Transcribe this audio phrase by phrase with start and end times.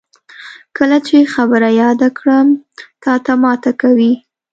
[0.77, 2.47] کله چې خبره یاده کړم،
[3.03, 4.13] تاته ماته کوي.